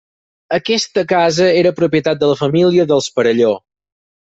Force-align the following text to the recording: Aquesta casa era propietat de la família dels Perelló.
Aquesta 0.55 1.03
casa 1.11 1.51
era 1.59 1.73
propietat 1.81 2.23
de 2.25 2.31
la 2.33 2.41
família 2.41 2.89
dels 2.95 3.13
Perelló. 3.21 3.55